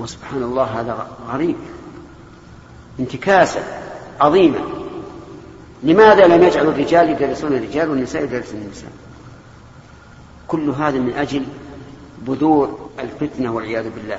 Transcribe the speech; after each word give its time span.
وسبحان 0.00 0.42
الله 0.42 0.64
هذا 0.64 1.08
غريب. 1.32 1.56
انتكاسة 3.00 3.60
عظيمة. 4.20 4.58
لماذا 5.82 6.26
لم 6.26 6.42
يجعل 6.42 6.66
الرجال 6.66 7.10
يدرسون 7.10 7.52
الرجال 7.52 7.90
والنساء 7.90 8.22
يدرسون 8.22 8.60
النساء؟ 8.60 8.90
كل 10.48 10.70
هذا 10.70 10.98
من 10.98 11.12
أجل 11.12 11.42
بذور 12.18 12.90
الفتنة 13.00 13.54
والعياذ 13.54 13.90
بالله 13.90 14.18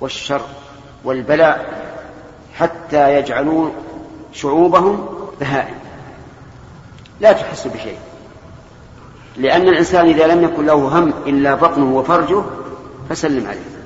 والشر 0.00 0.40
والبلاء 1.04 1.88
حتى 2.54 3.14
يجعلوا 3.14 3.70
شعوبهم 4.32 5.06
بهائم. 5.40 5.74
لا 7.20 7.32
تحس 7.32 7.66
بشيء. 7.66 7.98
لأن 9.36 9.68
الإنسان 9.68 10.06
إذا 10.06 10.26
لم 10.26 10.44
يكن 10.44 10.66
له 10.66 10.74
هم 10.74 11.12
إلا 11.26 11.54
بطنه 11.54 11.96
وفرجه 11.96 12.42
فسلم 13.08 13.46
عليه. 13.46 13.77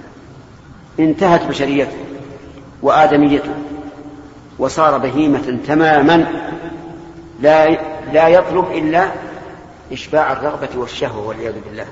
انتهت 1.00 1.46
بشريته 1.46 1.96
وآدميته 2.82 3.54
وصار 4.58 4.98
بهيمة 4.98 5.58
تماما 5.66 6.26
لا 7.40 7.70
لا 8.12 8.28
يطلب 8.28 8.64
إلا 8.72 9.10
إشباع 9.92 10.32
الرغبة 10.32 10.68
والشهوة 10.76 11.26
والعياذ 11.26 11.54
بالله. 11.68 11.86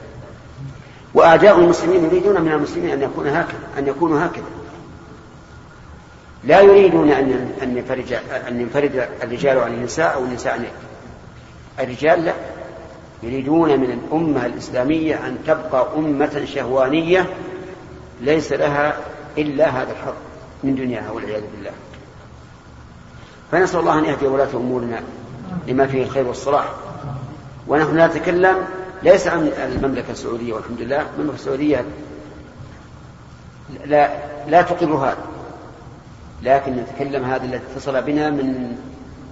وأعداء 1.14 1.58
المسلمين 1.58 2.04
يريدون 2.04 2.40
من 2.40 2.52
المسلمين 2.52 2.90
أن 2.90 3.02
يكون 3.02 3.28
هكذا 3.28 3.58
أن 3.78 3.88
يكونوا 3.88 4.26
هكذا. 4.26 4.44
لا 6.44 6.60
يريدون 6.60 7.10
أن 7.10 7.52
أن 7.62 7.76
ينفرج 7.76 8.12
أن 8.48 8.60
ينفرد 8.60 9.08
الرجال 9.22 9.58
عن 9.58 9.74
النساء 9.74 10.14
أو 10.14 10.24
النساء 10.24 10.52
عن 10.52 10.64
الرجال 11.84 12.24
لا 12.24 12.34
يريدون 13.22 13.80
من 13.80 13.90
الأمة 13.90 14.46
الإسلامية 14.46 15.14
أن 15.14 15.36
تبقى 15.46 15.86
أمة 15.96 16.44
شهوانية 16.54 17.26
ليس 18.20 18.52
لها 18.52 18.96
إلا 19.38 19.68
هذا 19.68 19.92
الحظ 19.92 20.14
من 20.64 20.74
دنياها 20.74 21.10
والعياذ 21.10 21.42
بالله. 21.56 21.70
فنسأل 23.52 23.80
الله 23.80 23.98
أن 23.98 24.04
يهدي 24.04 24.26
ولاة 24.26 24.48
أمورنا 24.54 25.02
لما 25.66 25.86
فيه 25.86 26.02
الخير 26.02 26.26
والصلاح. 26.26 26.74
ونحن 27.68 28.00
نتكلم 28.00 28.56
ليس 29.02 29.26
عن 29.26 29.46
المملكة 29.46 30.10
السعودية 30.10 30.52
والحمد 30.52 30.80
لله 30.80 31.06
المملكة 31.16 31.34
السعودية 31.34 31.84
لا 33.84 34.10
لا 34.48 34.62
تقر 34.62 34.94
هذا. 34.94 35.24
لكن 36.42 36.76
نتكلم 36.76 37.24
هذا 37.24 37.44
الذي 37.44 37.60
اتصل 37.72 38.02
بنا 38.02 38.30
من 38.30 38.76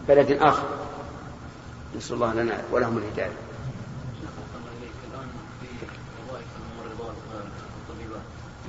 بلد 0.08 0.30
آخر. 0.40 0.66
نسأل 1.96 2.14
الله 2.14 2.34
لنا 2.34 2.54
ولهم 2.72 2.98
الهداية. 2.98 3.32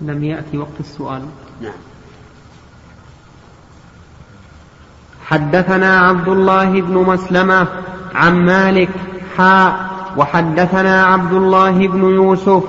لم 0.02 0.24
يأتي 0.24 0.58
وقت 0.58 0.80
السؤال. 0.80 1.22
نعم. 1.62 1.72
حدثنا 5.26 6.00
عبد 6.00 6.28
الله 6.28 6.82
بن 6.82 6.94
مسلمة 6.94 7.68
عن 8.16 8.46
مالك 8.46 8.90
حاء 9.38 9.90
وحدثنا 10.18 11.04
عبد 11.04 11.34
الله 11.34 11.88
بن 11.88 12.04
يوسف 12.04 12.64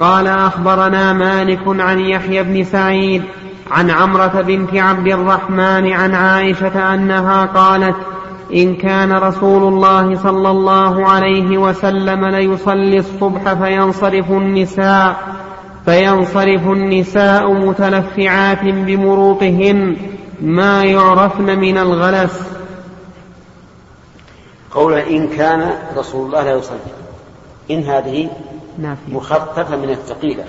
قال 0.00 0.26
أخبرنا 0.26 1.12
مالك 1.12 1.62
عن 1.66 1.98
يحيى 2.00 2.42
بن 2.42 2.64
سعيد 2.64 3.22
عن 3.70 3.90
عمرة 3.90 4.42
بنت 4.46 4.74
عبد 4.74 5.06
الرحمن 5.06 5.92
عن 5.92 6.14
عائشة 6.14 6.94
أنها 6.94 7.44
قالت 7.44 7.96
إن 8.54 8.76
كان 8.76 9.12
رسول 9.12 9.72
الله 9.72 10.16
صلى 10.22 10.50
الله 10.50 11.08
عليه 11.08 11.58
وسلم 11.58 12.24
ليصلي 12.24 12.98
الصبح 12.98 13.52
فينصرف 13.54 14.30
النساء. 14.30 15.35
فينصرف 15.86 16.66
النساء 16.66 17.52
متلفعات 17.52 18.62
بمروطهن 18.62 19.96
ما 20.40 20.84
يعرفن 20.84 21.58
من 21.58 21.78
الغلس. 21.78 22.40
قول 24.70 24.94
إن 24.94 25.28
كان 25.28 25.72
رسول 25.96 26.26
الله 26.26 26.42
لا 26.42 26.50
يصلي. 26.50 26.78
إن 27.70 27.82
هذه. 27.82 28.30
مخففة 29.08 29.76
من 29.76 29.90
الثقيلة. 29.90 30.44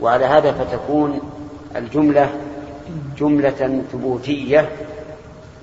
وعلى 0.00 0.24
هذا 0.24 0.52
فتكون 0.52 1.20
الجملة 1.76 2.30
جملة 3.18 3.82
ثبوتية 3.92 4.68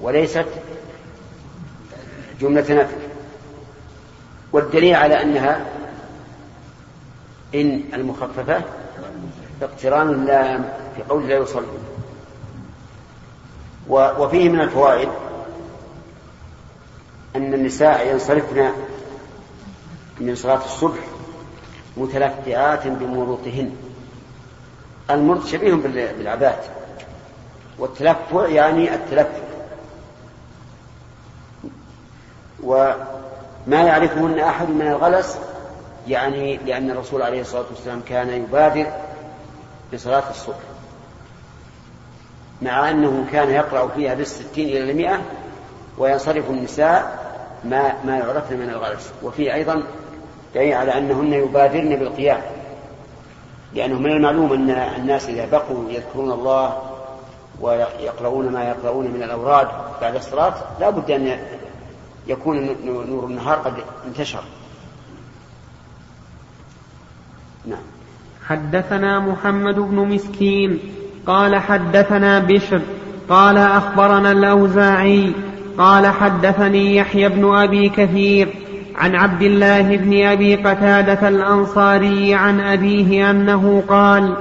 وليست 0.01 0.45
جملة 2.41 2.61
نفي. 2.61 2.95
والدليل 4.53 4.95
على 4.95 5.21
أنها 5.21 5.59
إن 7.61 7.81
المخففة 7.93 8.61
اقتران 9.61 10.09
اللام 10.09 10.73
في 10.95 11.03
قول 11.09 11.27
لا 11.27 11.35
يصلي. 11.37 11.65
وفيه 13.89 14.49
من 14.49 14.61
الفوائد 14.61 15.09
أن 17.35 17.53
النساء 17.53 18.07
ينصرفن 18.07 18.71
من 20.19 20.35
صلاة 20.35 20.65
الصبح 20.65 20.99
متلفعات 21.97 22.87
بمروطهن. 22.87 23.75
المرط 25.09 25.45
شبيه 25.45 25.73
بالعبات 25.73 26.65
والتلفع 27.79 28.47
يعني 28.47 28.93
التلفع 28.95 29.45
وما 32.63 32.95
يعرفهن 33.69 34.39
أحد 34.39 34.69
من 34.69 34.87
الغلس 34.87 35.37
يعني 36.07 36.57
لأن 36.57 36.91
الرسول 36.91 37.21
عليه 37.21 37.41
الصلاة 37.41 37.65
والسلام 37.69 38.01
كان 38.09 38.29
يبادر 38.29 38.87
بصلاة 39.93 40.29
الصبح. 40.29 40.55
مع 42.61 42.89
أنه 42.89 43.25
كان 43.31 43.49
يقرأ 43.49 43.87
فيها 43.87 44.13
بالستين 44.13 44.69
إلى 44.69 44.91
المئة 44.91 45.21
وينصرف 45.97 46.49
النساء 46.49 47.25
ما 47.63 47.93
ما 48.03 48.17
يعرفن 48.17 48.57
من 48.57 48.69
الغلس 48.69 49.11
وفي 49.23 49.53
أيضا 49.53 49.83
دليل 50.55 50.73
على 50.73 50.97
أنهن 50.97 51.33
يبادرن 51.33 51.95
بالقيام. 51.95 52.41
لأنه 53.73 53.99
من 53.99 54.11
المعلوم 54.11 54.53
أن 54.53 54.69
الناس 54.69 55.29
إذا 55.29 55.45
بقوا 55.45 55.89
يذكرون 55.89 56.31
الله 56.31 56.81
ويقرؤون 57.61 58.49
ما 58.49 58.63
يقرؤون 58.63 59.07
من 59.07 59.23
الأوراد 59.23 59.67
بعد 60.01 60.15
الصلاة 60.15 60.53
لا 60.79 60.89
بد 60.89 61.11
أن 61.11 61.39
يكون 62.27 62.75
نور 62.85 63.25
النهار 63.25 63.57
قد 63.57 63.73
انتشر. 64.07 64.43
نعم. 67.67 67.79
حدثنا 68.47 69.19
محمد 69.19 69.75
بن 69.75 69.95
مسكين 69.95 70.79
قال 71.27 71.55
حدثنا 71.55 72.39
بشر 72.39 72.81
قال 73.29 73.57
أخبرنا 73.57 74.31
الأوزاعي 74.31 75.31
قال 75.77 76.07
حدثني 76.07 76.95
يحيى 76.95 77.29
بن 77.29 77.55
أبي 77.55 77.89
كثير 77.89 78.47
عن 78.95 79.15
عبد 79.15 79.41
الله 79.41 79.97
بن 79.97 80.25
أبي 80.25 80.55
قتادة 80.55 81.29
الأنصاري 81.29 82.33
عن 82.33 82.59
أبيه 82.59 83.31
أنه 83.31 83.83
قال 83.87 84.33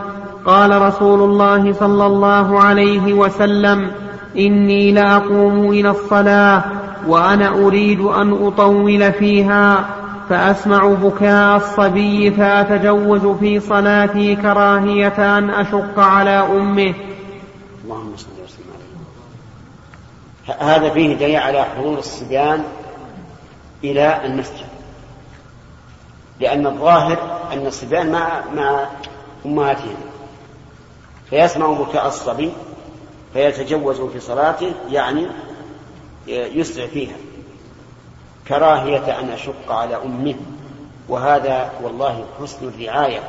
قال 0.46 0.82
رسول 0.82 1.22
الله 1.22 1.72
صلى 1.72 2.06
الله 2.06 2.60
عليه 2.60 3.12
وسلم 3.12 3.90
إني 4.38 4.92
لأقوم 4.92 5.70
إلى 5.70 5.90
الصلاة 5.90 6.64
وأنا 7.08 7.48
أريد 7.48 8.00
أن 8.00 8.32
أطول 8.32 9.12
فيها 9.12 9.88
فأسمع 10.28 10.86
بكاء 10.86 11.56
الصبي 11.56 12.30
فأتجوز 12.30 13.26
في 13.38 13.60
صلاتي 13.60 14.36
كراهية 14.36 15.38
أن 15.38 15.50
أشق 15.50 15.98
على 15.98 16.30
أمه. 16.30 16.94
اللهم 17.84 18.16
صل 18.16 18.28
وسلم 18.44 18.74
هذا 20.60 20.90
فيه 20.90 21.14
دليل 21.14 21.36
على 21.36 21.64
حضور 21.64 21.98
الصبيان 21.98 22.64
إلى 23.84 24.26
المسجد. 24.26 24.66
لأن 26.40 26.66
الظاهر 26.66 27.40
أن 27.52 27.66
الصبيان 27.66 28.12
مع 28.12 28.28
مع 28.54 28.86
أمهاتهم. 29.46 29.96
فيسمع 31.30 31.66
بكاء 31.66 32.06
الصبي 32.06 32.52
فيتجوز 33.32 34.00
في 34.00 34.20
صلاته 34.20 34.72
يعني 34.90 35.26
يسرع 36.26 36.86
فيها. 36.86 37.16
كراهية 38.48 39.20
أن 39.20 39.30
أشق 39.30 39.72
على 39.72 39.96
أمه. 39.96 40.34
وهذا 41.08 41.72
والله 41.82 42.24
حسن 42.40 42.68
الرعاية 42.68 43.20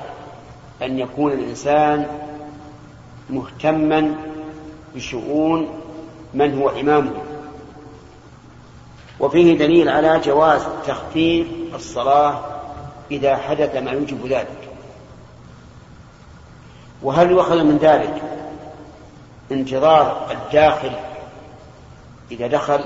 أن 0.82 1.00
يكون 1.00 1.32
الإنسان 1.32 2.08
مهتما 3.30 4.16
بشؤون 4.96 5.82
من 6.34 6.62
هو 6.62 6.70
إمامه. 6.70 7.14
وفيه 9.20 9.58
دليل 9.58 9.90
على 9.90 10.20
جواز 10.20 10.62
تخفيف 10.88 11.48
الصلاة 11.76 12.40
إذا 13.12 13.36
حدث 13.38 13.76
ما 13.76 13.92
يوجب 13.92 14.28
ذلك. 14.28 14.70
وهل 17.04 17.32
يؤخذ 17.32 17.64
من 17.64 17.78
ذلك 17.78 18.22
انتظار 19.52 20.28
الداخل 20.32 20.92
إذا 22.32 22.48
دخل 22.48 22.80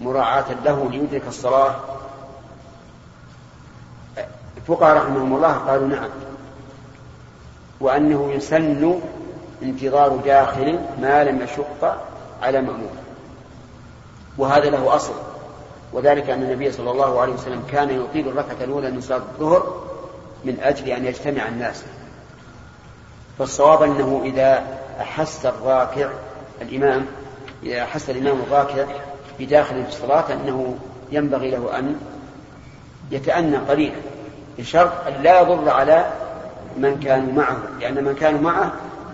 مراعاة 0.00 0.44
له 0.64 0.88
ليدرك 0.90 1.22
الصلاة. 1.28 1.74
الفقهاء 4.56 4.96
رحمهم 4.96 5.36
الله 5.36 5.52
قالوا 5.52 5.88
نعم. 5.88 6.08
وأنه 7.80 8.32
يسن 8.32 9.00
انتظار 9.62 10.16
داخل 10.16 10.80
ما 11.00 11.24
لم 11.24 11.42
يشق 11.42 11.98
على 12.42 12.60
مأمور. 12.60 12.90
وهذا 14.38 14.70
له 14.70 14.96
أصل. 14.96 15.14
وذلك 15.92 16.30
أن 16.30 16.42
النبي 16.42 16.72
صلى 16.72 16.90
الله 16.90 17.20
عليه 17.20 17.32
وسلم 17.32 17.62
كان 17.72 17.90
يطيل 17.90 18.28
الركعة 18.28 18.64
الأولى 18.64 18.90
من 18.90 19.00
صلاة 19.00 19.16
الظهر 19.18 19.88
من 20.44 20.60
أجل 20.60 20.88
أن 20.88 21.04
يجتمع 21.04 21.48
الناس. 21.48 21.84
فالصواب 23.38 23.82
أنه 23.82 24.20
إذا 24.24 24.64
أحس 25.00 25.46
الراكع 25.46 26.08
الإمام 26.62 27.06
إذا 27.62 27.82
أحس 27.82 28.10
الإمام 28.10 28.40
الراكع 28.40 28.84
بداخل 29.40 29.84
الصلاة 29.88 30.32
أنه 30.32 30.78
ينبغي 31.12 31.50
له 31.50 31.78
أن 31.78 31.96
يتأنى 33.10 33.56
قليلا 33.56 33.96
بشرط 34.58 35.06
أن 35.06 35.22
لا 35.22 35.40
يضر 35.40 35.70
على 35.70 36.12
من 36.76 37.00
كانوا 37.00 37.32
معه 37.32 37.58
لأن 37.80 38.04
من 38.04 38.14
كانوا 38.14 38.40
معه 38.40 38.72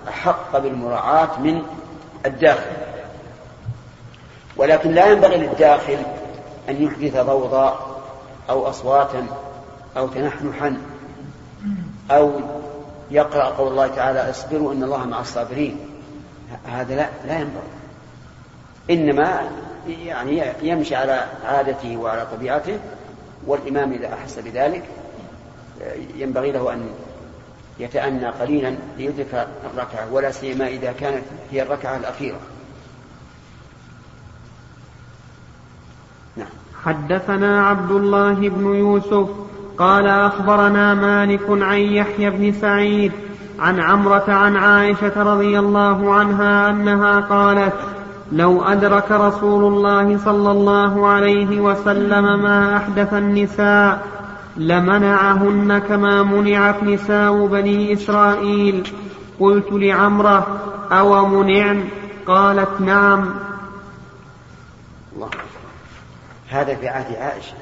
أحق 0.09 0.59
بالمراعاة 0.59 1.41
من 1.41 1.63
الداخل. 2.27 2.71
ولكن 4.57 4.91
لا 4.91 5.07
ينبغي 5.07 5.37
للداخل 5.37 5.99
أن 6.69 6.83
يحدث 6.83 7.17
ضوضاء 7.17 8.01
أو 8.51 8.69
أصواتا 8.69 9.27
أو 9.97 10.09
تنحنحا 10.09 10.77
أو 12.11 12.41
يقرأ 13.11 13.45
قول 13.45 13.69
الله 13.69 13.87
تعالى 13.87 14.31
اصبروا 14.31 14.73
إن 14.73 14.83
الله 14.83 15.05
مع 15.05 15.21
الصابرين 15.21 15.79
هذا 16.67 16.95
لا 16.95 17.09
لا 17.27 17.39
ينبغي. 17.39 17.75
إنما 18.91 19.51
يعني 19.89 20.43
يمشي 20.63 20.95
على 20.95 21.25
عادته 21.45 21.97
وعلى 21.97 22.27
طبيعته 22.37 22.79
والإمام 23.47 23.93
إذا 23.93 24.15
أحس 24.15 24.39
بذلك 24.39 24.83
ينبغي 26.17 26.53
له 26.53 26.73
أن 26.73 26.91
يتأنى 27.79 28.27
قليلا 28.27 28.75
ليدرك 28.99 29.49
الركعة 29.65 30.13
ولا 30.13 30.31
سيما 30.31 30.69
إذا 30.69 30.93
كانت 30.93 31.25
هي 31.51 31.63
الركعة 31.63 31.97
الأخيرة. 31.97 32.39
نعم. 36.37 36.49
حدثنا 36.85 37.67
عبد 37.67 37.91
الله 37.91 38.35
بن 38.49 38.75
يوسف 38.75 39.29
قال 39.79 40.07
أخبرنا 40.07 40.95
مالك 40.95 41.43
عن 41.49 41.79
يحيى 41.79 42.31
بن 42.31 42.53
سعيد 42.61 43.13
عن 43.59 43.81
عمرة 43.81 44.25
عن 44.29 44.57
عائشة 44.57 45.23
رضي 45.23 45.59
الله 45.59 46.15
عنها 46.15 46.71
أنها 46.71 47.21
قالت 47.21 47.94
لو 48.33 48.65
أدرك 48.65 49.11
رسول 49.11 49.65
الله 49.65 50.19
صلى 50.19 50.51
الله 50.51 51.07
عليه 51.07 51.61
وسلم 51.61 52.43
ما 52.43 52.77
أحدث 52.77 53.15
النساء 53.15 54.03
لمنعهن 54.57 55.79
كما 55.79 56.23
منعت 56.23 56.83
نساء 56.83 57.47
بني 57.47 57.93
إسرائيل. 57.93 58.93
قلت 59.41 59.67
لعمرة 59.73 60.47
أو 60.93 61.27
منعن 61.27 61.89
قالت 62.27 62.81
نعم. 62.81 63.35
الله 65.15 65.31
هذا 66.49 66.75
في 66.75 66.89
عهد 66.89 67.17
عائشة. 67.17 67.55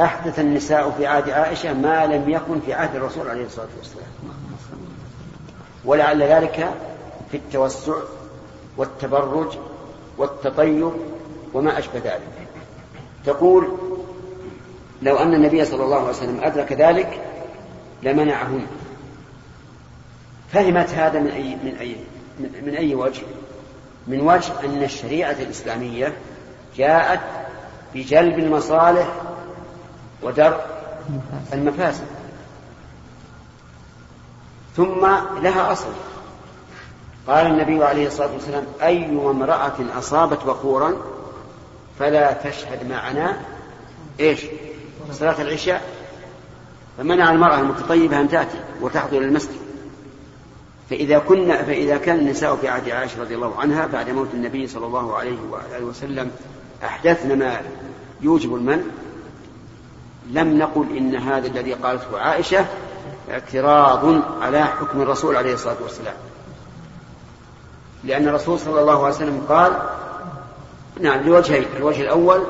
أحدث 0.00 0.38
النساء 0.38 0.90
في 0.90 1.06
عهد 1.06 1.30
عائشة 1.30 1.72
ما 1.72 2.06
لم 2.06 2.30
يكن 2.30 2.60
في 2.66 2.74
عهد 2.74 2.96
الرسول 2.96 3.28
عليه 3.28 3.46
الصلاة 3.46 3.68
والسلام. 3.78 4.06
ولعل 5.84 6.22
ذلك 6.22 6.70
في 7.30 7.36
التوسع 7.36 7.92
والتبرج 8.76 9.58
والتطيب 10.18 10.92
وما 11.54 11.78
أشبه 11.78 11.98
ذلك. 11.98 12.48
تقول 13.24 13.68
لو 15.02 15.16
أن 15.16 15.34
النبي 15.34 15.64
صلى 15.64 15.84
الله 15.84 15.96
عليه 15.96 16.08
وسلم 16.08 16.40
أدرك 16.42 16.72
ذلك 16.72 17.20
لمنعهن 18.02 18.66
فهمت 20.52 20.90
هذا 20.90 21.20
من 21.20 21.30
أي 21.30 21.56
من 21.64 21.76
أي 21.80 21.96
من, 22.62 22.74
أي 22.74 22.94
وجه؟ 22.94 23.22
من 24.06 24.20
وجه 24.20 24.52
أن 24.64 24.82
الشريعة 24.82 25.32
الإسلامية 25.32 26.12
جاءت 26.76 27.20
بجلب 27.94 28.38
المصالح 28.38 29.08
ودرء 30.22 30.60
المفاسد. 31.52 32.06
ثم 34.76 35.06
لها 35.42 35.72
أصل. 35.72 35.92
قال 37.26 37.46
النبي 37.46 37.84
عليه 37.84 38.06
الصلاة 38.06 38.32
والسلام 38.32 38.64
أي 38.82 39.06
امرأة 39.06 39.98
أصابت 39.98 40.44
بخورا 40.44 40.96
فلا 41.98 42.32
تشهد 42.32 42.88
معنا. 42.88 43.36
إيش؟ 44.20 44.40
صلاة 45.12 45.42
العشاء. 45.42 45.82
فمنع 46.98 47.32
المرأة 47.32 47.60
المتطيبة 47.60 48.20
أن 48.20 48.28
تأتي 48.28 48.58
وتحضر 48.80 49.18
المسجد. 49.18 49.56
فإذا 50.90 51.18
كنا 51.18 51.62
فإذا 51.62 51.96
كان 51.96 52.18
النساء 52.18 52.56
في 52.56 52.68
عهد 52.68 52.88
عائشة 52.88 53.20
رضي 53.20 53.34
الله 53.34 53.56
عنها 53.58 53.86
بعد 53.86 54.10
موت 54.10 54.28
النبي 54.34 54.66
صلى 54.66 54.86
الله 54.86 55.16
عليه 55.16 55.38
وآله 55.50 55.84
وسلم 55.84 56.30
أحدثن 56.84 57.38
ما 57.38 57.60
يوجب 58.20 58.54
المنع. 58.54 58.82
لم 60.30 60.58
نقل 60.58 60.96
إن 60.96 61.16
هذا 61.16 61.46
الذي 61.46 61.72
قالته 61.72 62.18
عائشة 62.18 62.66
اعتراض 63.30 64.22
على 64.42 64.64
حكم 64.64 65.02
الرسول 65.02 65.36
عليه 65.36 65.54
الصلاة 65.54 65.76
والسلام. 65.82 66.14
لأن 68.06 68.28
الرسول 68.28 68.58
صلى 68.58 68.80
الله 68.80 69.04
عليه 69.04 69.14
وسلم 69.14 69.46
قال 69.48 69.72
نعم 71.00 71.20
لوجهين 71.20 71.64
الوجه 71.76 72.02
الأول 72.02 72.42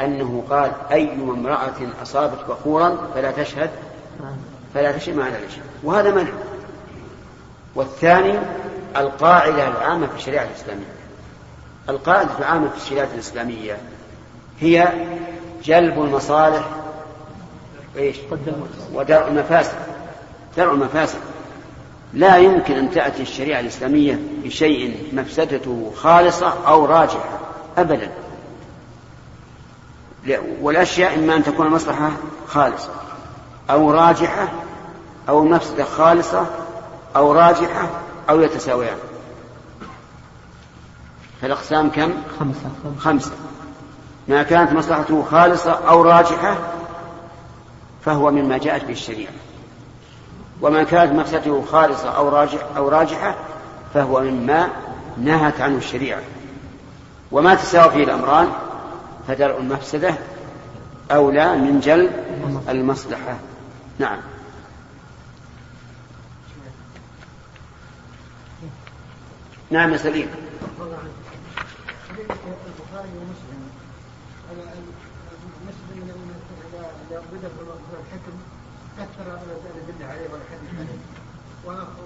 أنه 0.00 0.44
قال 0.50 0.72
أي 0.92 1.12
امرأة 1.12 1.74
أصابت 2.02 2.38
بخورا 2.48 2.98
فلا 3.14 3.30
تشهد 3.30 3.70
فلا 4.74 4.92
تشهد 4.92 5.16
معنا 5.16 5.38
العشاء 5.38 5.64
وهذا 5.82 6.10
منع. 6.10 6.32
والثاني 7.74 8.38
القاعدة 8.96 9.68
العامة 9.68 10.06
في 10.06 10.16
الشريعة 10.16 10.44
الإسلامية. 10.44 10.84
القاعدة 11.88 12.30
العامة 12.38 12.68
في 12.68 12.76
الشريعة 12.76 13.08
الإسلامية 13.14 13.76
هي 14.60 14.92
جلب 15.64 16.02
المصالح 16.02 16.68
إيش؟ 17.96 18.16
ودرء 18.94 19.28
المفاسد. 19.28 19.78
درء 20.56 20.72
المفاسد. 20.72 21.18
لا 22.16 22.36
يمكن 22.36 22.74
أن 22.74 22.90
تأتي 22.90 23.22
الشريعة 23.22 23.60
الإسلامية 23.60 24.20
بشيء 24.44 25.10
مفسدته 25.12 25.92
خالصة 25.96 26.54
أو 26.66 26.84
راجحة 26.84 27.38
أبدا. 27.78 28.10
والأشياء 30.60 31.14
إما 31.14 31.36
أن 31.36 31.44
تكون 31.44 31.66
المصلحة 31.66 32.10
خالصة 32.48 32.90
أو 33.70 33.90
راجحة 33.90 34.48
أو 35.28 35.42
المفسدة 35.42 35.84
خالصة 35.84 36.46
أو 37.16 37.32
راجحة 37.32 37.88
أو 38.30 38.40
يتساويان. 38.40 38.98
فالأقسام 41.42 41.90
كم؟ 41.90 42.14
خمسة. 42.40 42.70
خمسة. 42.98 43.32
ما 44.28 44.42
كانت 44.42 44.72
مصلحته 44.72 45.24
خالصة 45.30 45.72
أو 45.72 46.02
راجحة 46.02 46.56
فهو 48.04 48.30
مما 48.30 48.58
جاءت 48.58 48.84
به 48.84 48.92
الشريعة. 48.92 49.32
وما 50.60 50.82
كانت 50.82 51.12
مفسدته 51.12 51.64
خالصة 51.64 52.16
أو 52.16 52.28
راجح 52.28 52.60
أو 52.76 52.88
راجحة 52.88 53.34
فهو 53.94 54.20
مما 54.20 54.68
نهت 55.18 55.60
عنه 55.60 55.76
الشريعة. 55.76 56.22
وما 57.32 57.54
تساوى 57.54 57.90
فيه 57.90 58.04
الأمران 58.04 58.48
فدرء 59.28 59.58
المفسدة 59.58 60.14
أولى 61.10 61.56
من 61.56 61.80
جلب 61.80 62.10
المصلحة. 62.68 63.36
نعم. 63.98 64.18
نعم 69.70 69.92
يا 69.92 69.96
سليم. 69.96 70.28
البخاري 72.96 73.08
ومسلم 73.18 73.60
مسلم 75.66 76.10
اذا 77.10 77.22
بدا 77.32 77.50
الحكم 78.00 78.55
كثر 78.96 79.22
الادله 79.22 80.06
عليه 80.12 80.26
والحديث 80.32 80.70
عليه. 80.78 80.98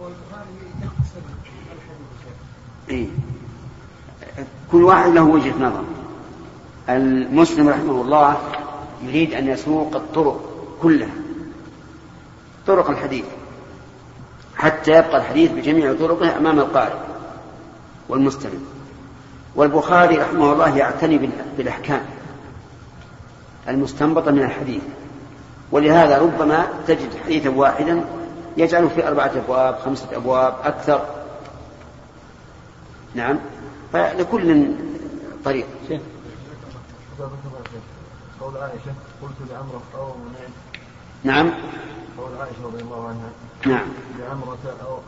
والبخاري 0.03 0.51
يقتصر 0.83 1.21
الحديث. 1.77 2.35
إيه؟ 2.91 3.07
كل 4.73 4.83
واحد 4.85 5.11
له 5.11 5.23
وجهة 5.23 5.55
نظر. 5.61 5.85
المسلم 6.89 7.69
رحمه 7.69 8.01
الله 8.01 8.39
يريد 9.03 9.35
أن 9.35 9.49
يسوق 9.49 9.97
الطرق 9.97 10.67
كلها. 10.83 11.15
طرق 12.67 12.91
الحديث. 12.91 13.25
حتى 14.57 14.91
يبقى 14.91 15.17
الحديث 15.17 15.51
بجميع 15.51 15.95
طرقه 15.95 16.37
أمام 16.37 16.59
القارئ 16.59 16.99
والمستمع 18.09 18.53
والبخاري 19.55 20.17
رحمه 20.17 20.53
الله 20.53 20.77
يعتني 20.77 21.31
بالأحكام 21.57 22.05
المستنبطة 23.69 24.31
من 24.31 24.43
الحديث. 24.43 24.83
ولهذا 25.73 26.19
ربما 26.19 26.67
تجد 26.87 27.19
حديثا 27.25 27.51
واحدا 27.51 28.05
يجعله 28.57 28.89
في 28.89 29.09
أربعة 29.09 29.33
أبواب 29.37 29.79
خمسة 29.79 30.17
أبواب 30.17 30.55
أكثر. 30.65 31.07
نعم. 33.15 33.39
فلكل 33.93 34.75
طريق. 35.45 35.67
قول 38.41 38.57
عائشة 38.57 38.95
قلت 39.23 39.51
لعمرة 39.51 39.83
أو 39.95 40.15
نعم. 41.25 41.51
قول 42.19 42.31
عائشة 42.41 42.65
رضي 42.65 42.83
الله 42.83 43.09
عنها. 43.09 43.31
نعم. 43.67 43.89
لعمرة 44.19 44.59
أو 44.87 44.99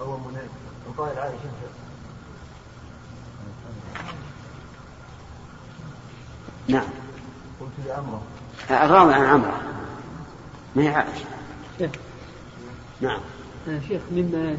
أو 0.00 0.16
منعت 0.16 0.48
القائل 0.86 1.18
عائشة. 1.18 1.38
نعم. 6.68 6.88
قلت 7.60 7.86
لعمرة 7.86 8.22
الراوي 8.70 9.14
عن 9.14 9.24
عمرة 9.24 9.77
ما 10.76 10.82
هي 10.82 10.88
عائشة؟ 10.88 11.24
نعم. 13.00 13.20
شيخ 13.88 14.00
مما 14.12 14.56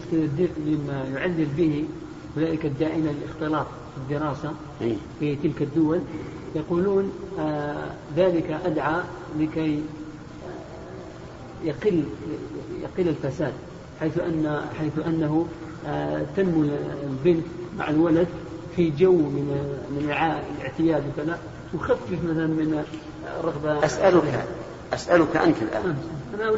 مما 0.65 1.05
يعلل 1.13 1.47
به 1.57 1.85
أولئك 2.37 2.65
الداعين 2.65 3.07
للاختلاط 3.07 3.65
في 3.65 3.97
الدراسة 3.97 4.53
إيه. 4.81 4.95
في 5.19 5.35
تلك 5.35 5.61
الدول 5.61 6.01
يقولون 6.55 7.11
آه 7.39 7.91
ذلك 8.15 8.59
أدعى 8.65 9.01
لكي 9.39 9.83
يقل 11.63 12.03
يقل 12.81 13.07
الفساد 13.09 13.53
حيث 13.99 14.17
أن 14.19 14.61
حيث 14.79 14.93
آه 15.87 16.25
تنمو 16.35 16.65
البنت 17.03 17.45
مع 17.77 17.89
الولد 17.89 18.27
في 18.75 18.89
جو 18.89 19.11
من 19.11 19.77
من 19.91 20.03
الاعتياد 20.57 21.03
وكذا 21.07 21.39
تخفف 21.73 22.23
مثلا 22.23 22.47
من 22.47 22.83
الرغبة 23.39 23.85
أسألك 23.85 24.45
أسألك 24.93 25.37
أنت 25.37 25.57
الآن. 25.61 25.95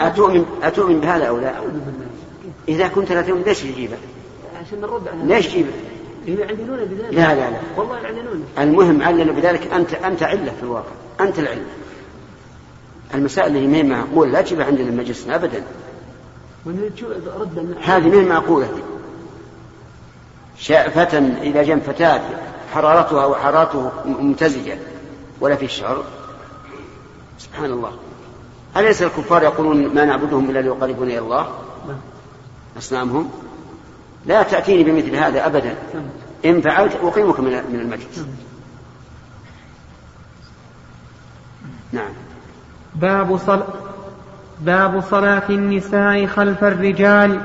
أتؤمن 0.01 0.45
أتؤمن 0.63 0.99
بهذا 0.99 1.25
أو 1.25 1.39
لا؟ 1.39 1.53
إذا 2.67 2.87
كنت 2.87 3.11
لا 3.11 3.21
تؤمن 3.21 3.41
ليش 3.41 3.61
تجيبه؟ 3.61 3.97
عشان 4.61 4.81
نرد 4.81 5.07
على 5.07 5.23
ليش 5.23 5.47
تجيبه؟ 5.47 5.71
يعللون 6.27 6.85
بذلك. 6.85 7.13
لا 7.13 7.35
لا 7.35 7.49
لا. 7.49 7.57
والله 7.77 7.99
يعللون 7.99 8.45
المهم 8.59 9.03
عللوا 9.03 9.35
بذلك 9.35 9.73
أنت 9.73 9.93
أنت 9.93 10.23
علة 10.23 10.51
في 10.51 10.63
الواقع. 10.63 10.91
أنت 11.19 11.39
العلة. 11.39 11.65
المسائل 13.13 13.57
اللي 13.57 13.67
ما 13.67 13.77
هي 13.77 13.83
معقولة 13.83 14.31
لا 14.31 14.41
تجيبها 14.41 14.65
عندنا 14.65 14.91
مجلسنا 14.91 15.35
أبدا. 15.35 15.63
هذه 17.81 18.07
ما 18.07 18.15
هي 18.15 18.25
معقولة. 18.25 18.67
فتى 20.67 21.17
إذا 21.41 21.63
جنب 21.63 21.81
فتاة 21.81 22.21
حرارتها 22.73 23.25
وحرارته 23.25 23.91
ممتزجة 24.05 24.77
ولا 25.41 25.55
في 25.55 25.67
شعر 25.67 26.03
سبحان 27.39 27.71
الله. 27.71 27.91
أليس 28.77 29.03
الكفار 29.03 29.43
يقولون 29.43 29.95
ما 29.95 30.05
نعبدهم 30.05 30.49
إلا 30.49 30.59
ليقربونا 30.59 31.09
إلى 31.11 31.19
الله؟ 31.19 31.47
أصنامهم؟ 32.77 33.29
لا 34.25 34.43
تأتيني 34.43 34.83
بمثل 34.83 35.15
هذا 35.15 35.45
أبدا. 35.45 35.75
إن 36.45 36.61
فعلت 36.61 36.95
أقيمك 37.03 37.39
من 37.39 37.79
المجلس. 37.81 38.25
نعم. 41.91 42.11
باب 42.95 43.37
صل... 43.37 43.63
باب 44.61 45.01
صلاة 45.01 45.49
النساء 45.49 46.25
خلف 46.25 46.63
الرجال. 46.63 47.41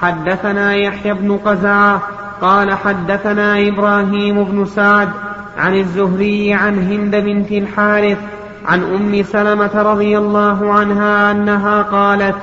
حدثنا 0.00 0.74
يحيى 0.74 1.14
بن 1.14 1.38
قزعة 1.38 2.02
قال 2.40 2.74
حدثنا 2.74 3.68
إبراهيم 3.68 4.44
بن 4.44 4.64
سعد 4.64 5.10
عن 5.58 5.78
الزهري 5.78 6.52
عن 6.52 6.78
هند 6.78 7.16
بنت 7.16 7.52
الحارث 7.52 8.18
عن 8.64 8.82
أم 8.82 9.22
سلمة 9.22 9.82
رضي 9.82 10.18
الله 10.18 10.72
عنها 10.72 11.30
أنها 11.30 11.82
قالت 11.82 12.36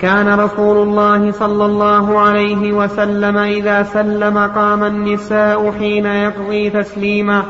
كان 0.00 0.40
رسول 0.40 0.88
الله 0.88 1.32
صلى 1.32 1.64
الله 1.64 2.18
عليه 2.18 2.72
وسلم 2.72 3.36
إذا 3.38 3.82
سلم 3.82 4.38
قام 4.38 4.84
النساء 4.84 5.72
حين 5.78 6.06
يقضي 6.06 6.70
تسليما 6.70 7.42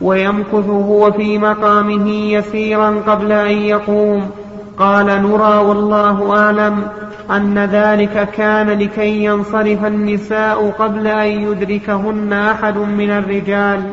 ويمكث 0.00 0.68
هو 0.68 1.12
في 1.12 1.38
مقامه 1.38 2.10
يسيرا 2.10 3.02
قبل 3.06 3.32
أن 3.32 3.56
يقوم. 3.56 4.30
قال 4.78 5.06
نرى 5.06 5.58
والله 5.58 6.38
أعلم 6.38 6.86
أن 7.30 7.58
ذلك 7.58 8.28
كان 8.30 8.70
لكي 8.70 9.24
ينصرف 9.24 9.84
النساء 9.84 10.70
قبل 10.70 11.06
أن 11.06 11.28
يدركهن 11.28 12.32
أحد 12.32 12.76
من 12.76 13.10
الرجال. 13.10 13.92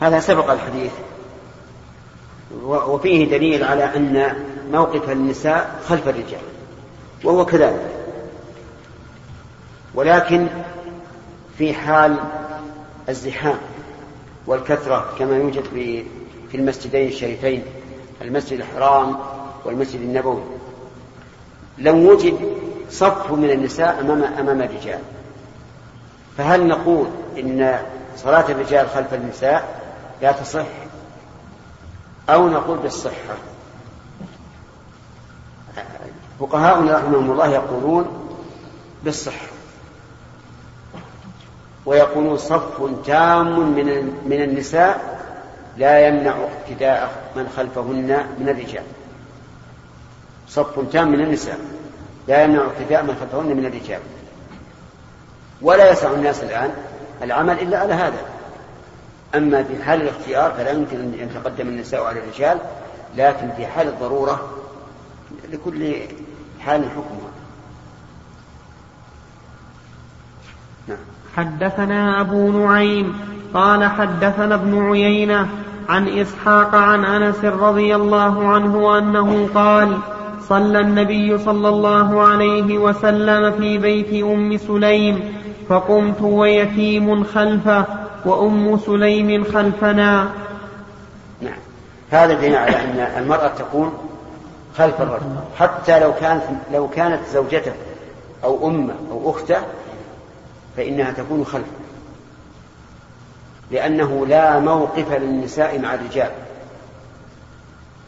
هذا 0.00 0.20
سبق 0.20 0.50
الحديث. 0.50 0.92
وفيه 2.64 3.30
دليل 3.30 3.64
على 3.64 3.84
أن 3.84 4.34
موقف 4.72 5.10
النساء 5.10 5.80
خلف 5.88 6.08
الرجال 6.08 6.40
وهو 7.24 7.46
كذلك. 7.46 7.90
ولكن 9.94 10.46
في 11.58 11.74
حال 11.74 12.16
الزحام 13.08 13.58
والكثرة 14.46 15.14
كما 15.18 15.36
يوجد 15.36 15.64
في 15.74 16.04
في 16.50 16.56
المسجدين 16.56 17.08
الشريفين 17.08 17.62
المسجد 18.22 18.60
الحرام 18.60 19.16
والمسجد 19.64 20.00
النبوي 20.00 20.42
لو 21.78 22.12
وجد 22.12 22.38
صف 22.90 23.32
من 23.32 23.50
النساء 23.50 24.00
أمام 24.00 24.22
أمام 24.22 24.62
الرجال. 24.62 25.00
فهل 26.38 26.66
نقول 26.66 27.06
إن 27.38 27.78
صلاة 28.16 28.50
الرجال 28.50 28.88
خلف 28.88 29.14
النساء 29.14 29.82
لا 30.22 30.32
تصح؟ 30.32 30.66
أو 32.34 32.48
نقول 32.48 32.78
بالصحة. 32.78 33.36
فقهاؤنا 36.40 36.98
رحمهم 36.98 37.30
الله 37.30 37.46
يقولون 37.46 38.06
بالصحة. 39.04 39.46
ويقولون 41.86 42.36
صف 42.36 43.06
تام 43.06 43.60
من 43.60 44.18
من 44.26 44.42
النساء 44.42 45.20
لا 45.76 46.08
يمنع 46.08 46.30
اقتداء 46.30 47.32
من 47.36 47.48
خلفهن 47.56 48.26
من 48.38 48.48
الرجال. 48.48 48.84
صف 50.48 50.92
تام 50.92 51.08
من 51.08 51.20
النساء 51.20 51.58
لا 52.28 52.44
يمنع 52.44 52.60
اقتداء 52.60 53.02
من 53.02 53.16
خلفهن 53.20 53.56
من 53.56 53.66
الرجال. 53.66 54.00
ولا 55.62 55.90
يسع 55.90 56.10
الناس 56.10 56.42
الآن 56.42 56.70
العمل 57.22 57.58
إلا 57.58 57.78
على 57.78 57.94
هذا. 57.94 58.29
أما 59.34 59.62
في 59.62 59.82
حال 59.82 60.02
الاختيار 60.02 60.50
فلا 60.50 60.70
يمكن 60.70 60.96
أن 60.96 61.14
يتقدم 61.18 61.68
النساء 61.68 62.04
على 62.04 62.20
الرجال 62.20 62.58
لكن 63.16 63.50
في 63.56 63.66
حال 63.66 63.88
الضرورة 63.88 64.40
لكل 65.52 65.94
حال 66.60 66.84
حكمها 66.90 67.30
نعم. 70.88 70.98
حدثنا 71.36 72.20
أبو 72.20 72.50
نعيم 72.50 73.14
قال 73.54 73.84
حدثنا 73.84 74.54
ابن 74.54 74.90
عيينة 74.90 75.48
عن 75.88 76.08
إسحاق 76.08 76.74
عن 76.74 77.04
أنس 77.04 77.44
رضي 77.44 77.94
الله 77.96 78.48
عنه 78.48 78.98
أنه 78.98 79.48
قال 79.54 79.98
صلى 80.40 80.80
النبي 80.80 81.38
صلى 81.38 81.68
الله 81.68 82.22
عليه 82.22 82.78
وسلم 82.78 83.52
في 83.52 83.78
بيت 83.78 84.24
أم 84.24 84.56
سليم 84.56 85.20
فقمت 85.68 86.20
ويتيم 86.20 87.24
خلفه 87.24 87.99
وأم 88.24 88.78
سليم 88.78 89.44
خلفنا. 89.44 90.30
نعم. 91.40 91.58
هذا 92.10 92.34
دليل 92.34 92.56
على 92.56 92.76
أن 92.76 93.22
المرأة 93.22 93.48
تكون 93.48 93.98
خلف 94.78 95.00
الرجل. 95.00 95.36
حتى 95.58 96.00
لو 96.00 96.14
كانت 96.14 96.42
لو 96.72 96.88
كانت 96.88 97.20
زوجته 97.32 97.72
أو 98.44 98.68
أمه 98.68 98.94
أو 99.10 99.30
أخته 99.30 99.60
فإنها 100.76 101.10
تكون 101.10 101.44
خلفه 101.44 101.80
لأنه 103.70 104.26
لا 104.26 104.58
موقف 104.58 105.12
للنساء 105.12 105.78
مع 105.78 105.94
الرجال. 105.94 106.30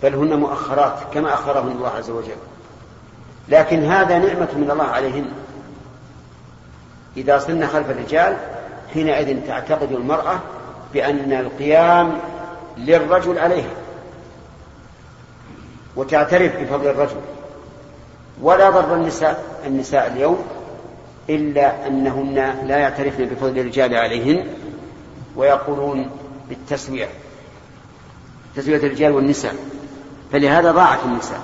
بل 0.02 0.14
هن 0.14 0.40
مؤخرات 0.40 0.98
كما 1.14 1.34
أخرهن 1.34 1.70
الله 1.70 1.88
عز 1.88 2.10
وجل. 2.10 2.36
لكن 3.48 3.84
هذا 3.84 4.18
نعمة 4.18 4.48
من 4.56 4.70
الله 4.70 4.84
عليهن. 4.84 5.24
إذا 7.16 7.38
صرنا 7.38 7.66
خلف 7.66 7.90
الرجال 7.90 8.36
حينئذ 8.94 9.46
تعتقد 9.46 9.92
المرأة 9.92 10.40
بأن 10.92 11.32
القيام 11.32 12.18
للرجل 12.78 13.38
عليها 13.38 13.70
وتعترف 15.96 16.56
بفضل 16.56 16.86
الرجل. 16.86 17.20
ولا 18.42 18.70
ضر 18.70 18.94
النساء 18.94 19.44
النساء 19.66 20.06
اليوم 20.06 20.44
إلا 21.30 21.86
أنهن 21.86 22.34
لا 22.66 22.78
يعترفن 22.78 23.24
بفضل 23.24 23.58
الرجال 23.58 23.94
عليهن 23.94 24.46
ويقولون 25.36 26.10
بالتسوية 26.48 27.08
تسوية 28.56 28.76
الرجال 28.76 29.12
والنساء. 29.12 29.54
فلهذا 30.32 30.72
ضاعت 30.72 30.98
النساء. 31.04 31.40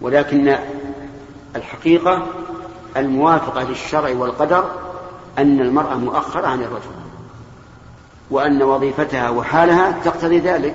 ولكن 0.00 0.56
الحقيقة 1.56 2.26
الموافقة 2.96 3.62
للشرع 3.62 4.10
والقدر 4.10 4.85
أن 5.38 5.60
المرأة 5.60 5.94
مؤخرة 5.94 6.46
عن 6.46 6.62
الرجل 6.62 6.90
وأن 8.30 8.62
وظيفتها 8.62 9.30
وحالها 9.30 10.02
تقتضي 10.04 10.38
ذلك. 10.38 10.74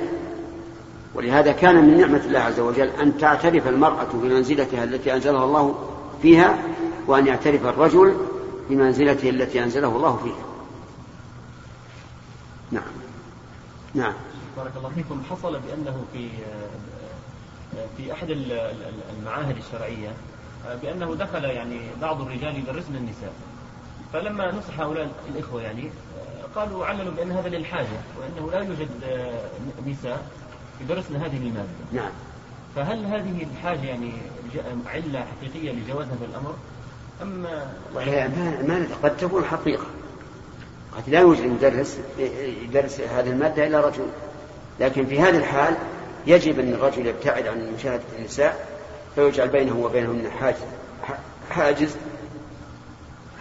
ولهذا 1.16 1.52
كان 1.52 1.76
من 1.76 1.98
نعمة 1.98 2.22
الله 2.26 2.40
عز 2.40 2.60
وجل 2.60 2.88
أن 2.88 3.18
تعترف 3.18 3.68
المرأة 3.68 4.08
بمنزلتها 4.14 4.84
التي 4.84 5.14
أنزلها 5.14 5.46
الله 5.46 5.90
فيها 6.22 6.58
وأن 7.08 7.28
يعترف 7.28 7.66
الرجل 7.66 8.18
بمنزلته 8.70 9.30
التي 9.30 9.64
أنزله 9.64 9.88
الله 9.88 10.20
فيها. 10.24 10.46
نعم. 12.72 12.92
نعم. 13.94 14.14
بارك 14.58 14.72
الله 14.78 14.90
فيكم. 14.90 15.22
حصل 15.30 15.52
بأنه 15.52 16.04
في 16.14 16.30
في 17.98 18.14
أحد 18.14 18.28
المعاهد 19.20 19.58
الشرعية 19.58 20.10
بأنه 20.82 21.16
دخل 21.16 21.44
يعني 21.44 21.80
بعض 22.02 22.22
الرجال 22.22 22.58
يدرسن 22.58 22.96
النساء. 22.96 23.34
فلما 24.14 24.52
نصح 24.52 24.80
هؤلاء 24.80 25.10
الإخوة 25.36 25.62
يعني 25.62 25.90
قالوا 26.56 26.86
عللوا 26.86 27.14
بأن 27.14 27.32
هذا 27.32 27.50
للحاجة 27.50 27.88
وأنه 28.20 28.52
لا 28.52 28.58
يوجد 28.58 28.90
نساء 29.88 30.26
يدرسن 30.82 31.16
هذه 31.16 31.38
المادة. 31.38 31.70
نعم. 31.92 32.12
فهل 32.76 33.06
هذه 33.06 33.46
الحاجة 33.52 33.86
يعني 33.86 34.12
علة 34.86 35.26
حقيقية 35.26 35.72
لجواز 35.72 36.08
هذا 36.08 36.26
الأمر؟ 36.30 36.56
أم 37.22 37.48
ما 38.68 38.88
قد 39.04 39.18
تكون 39.18 39.46
حقيقة. 39.46 39.86
قد 40.98 41.10
لا 41.10 41.20
يوجد 41.20 41.46
مدرس 41.46 42.00
يدرس 42.64 43.00
هذه 43.00 43.30
المادة 43.30 43.68
إلا 43.68 43.80
رجل. 43.80 44.06
لكن 44.80 45.06
في 45.06 45.20
هذه 45.20 45.38
الحال 45.38 45.76
يجب 46.28 46.60
أن 46.60 46.74
الرجل 46.74 47.08
يبتعد 47.08 47.48
عن 47.48 47.74
مشاهدة 47.78 48.04
النساء 48.20 48.68
فيجعل 49.16 49.48
بينه 49.48 49.78
وبينهن 49.78 50.32
حاجز 50.32 50.58
حاجز 51.50 51.96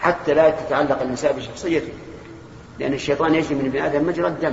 حتى 0.00 0.34
لا 0.34 0.50
تتعلق 0.50 1.02
النساء 1.02 1.32
بشخصيته 1.32 1.92
لأن 2.78 2.92
الشيطان 2.92 3.34
يجري 3.34 3.54
من 3.54 3.66
ابن 3.66 3.82
آدم 3.82 4.06
مجرى 4.06 4.26
الدم. 4.26 4.52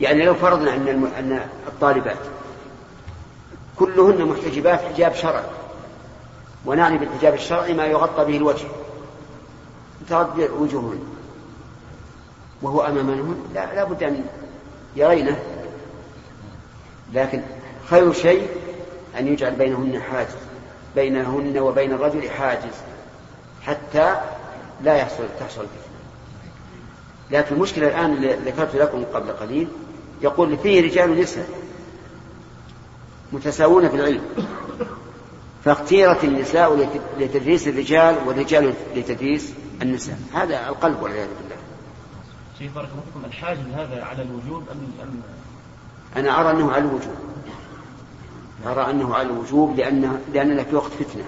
يعني 0.00 0.24
لو 0.24 0.34
فرضنا 0.34 0.74
أن 0.74 0.88
أن 1.18 1.40
الطالبات 1.66 2.18
كلهن 3.76 4.24
محتجبات 4.24 4.80
حجاب 4.80 5.14
شرعي 5.14 5.44
ونعني 6.66 6.98
بالحجاب 6.98 7.34
الشرعي 7.34 7.72
ما 7.72 7.86
يغطى 7.86 8.24
به 8.24 8.36
الوجه 8.36 8.66
تغطي 10.08 10.48
وجوههن 10.48 11.02
وهو 12.62 12.80
أمامهن 12.80 13.44
لا, 13.54 13.74
لا 13.74 13.84
بد 13.84 14.02
أن 14.02 14.24
يرينه. 14.96 15.38
لكن 17.12 17.42
خير 17.90 18.12
شيء 18.12 18.48
أن 19.18 19.26
يجعل 19.26 19.54
بينهن 19.54 20.02
حاجز 20.02 20.36
بينهن 20.96 21.58
وبين 21.58 21.92
الرجل 21.92 22.30
حاجز. 22.30 22.74
حتى 23.68 24.20
لا 24.82 24.96
يحصل 24.96 25.24
تحصل 25.40 25.60
الفتنة. 25.60 25.98
لكن 27.30 27.54
المشكلة 27.54 27.86
الآن 27.86 28.12
اللي 28.12 28.34
ذكرت 28.34 28.76
لكم 28.76 29.04
قبل 29.04 29.32
قليل 29.32 29.68
يقول 30.22 30.58
فيه 30.58 30.82
رجال 30.82 31.10
ونساء 31.10 31.48
متساوون 33.32 33.88
في 33.88 33.96
العلم. 33.96 34.22
فاختيرت 35.64 36.24
النساء 36.24 36.88
لتدريس 37.18 37.68
الرجال 37.68 38.16
والرجال 38.26 38.74
لتدريس 38.96 39.52
النساء. 39.82 40.18
هذا 40.34 40.68
القلب 40.68 41.02
والعياذ 41.02 41.28
بالله. 41.28 41.56
شيخ 42.58 42.72
بارك 42.72 42.88
الله 42.92 43.02
فيكم 43.04 43.24
الحاجز 43.24 43.60
هذا 43.74 44.04
على 44.04 44.22
الوجوب 44.22 44.68
أم 44.72 44.78
أم 45.02 45.20
أنا 46.16 46.40
أرى 46.40 46.50
أنه 46.50 46.72
على 46.72 46.84
الوجوب. 46.84 47.16
أرى 48.66 48.90
أنه 48.90 49.14
على 49.14 49.28
الوجوب 49.28 49.76
لأن 49.76 50.20
لأننا 50.34 50.64
في 50.64 50.76
وقت 50.76 50.90
فتنة. 50.92 51.24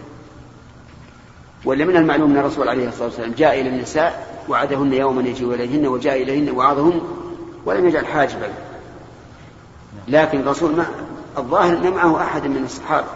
ولا 1.64 1.84
من 1.84 1.96
المعلوم 1.96 2.30
أن 2.30 2.38
الرسول 2.38 2.68
عليه 2.68 2.88
الصلاة 2.88 3.04
والسلام 3.04 3.32
جاء 3.32 3.60
إلى 3.60 3.68
النساء 3.68 4.42
وعدهن 4.48 4.92
يوما 4.92 5.22
يجي 5.22 5.44
إليهن 5.44 5.86
وجاء 5.86 6.22
إليهن 6.22 6.50
وعظهن 6.50 7.00
ولم 7.64 7.88
يجعل 7.88 8.06
حاجبا. 8.06 8.48
لكن 10.08 10.40
الرسول 10.40 10.76
ما 10.76 10.86
الظاهر 11.38 11.76
أن 11.76 11.92
معه 11.92 12.22
أحد 12.22 12.46
من 12.46 12.64
الصحابة. 12.64 13.06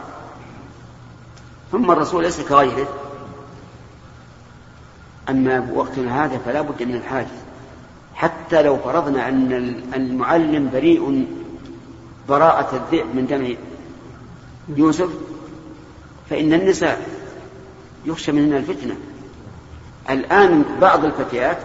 ثم 1.72 1.90
الرسول 1.90 2.22
ليس 2.22 2.40
كغيره. 2.40 2.88
أما 5.28 5.70
وقتنا 5.74 6.24
هذا 6.24 6.38
فلا 6.38 6.60
بد 6.60 6.82
من 6.82 6.94
الحاجز 6.94 7.28
حتى 8.14 8.62
لو 8.62 8.76
فرضنا 8.76 9.28
أن 9.28 9.52
المعلم 9.94 10.70
بريء 10.72 11.26
براءة 12.28 12.76
الذئب 12.76 13.16
من 13.16 13.26
دم 13.26 13.56
يوسف 14.76 15.10
فإن 16.30 16.52
النساء 16.52 17.13
يخشى 18.04 18.32
منهن 18.32 18.56
الفتنة. 18.56 18.96
الآن 20.10 20.64
بعض 20.80 21.04
الفتيات 21.04 21.58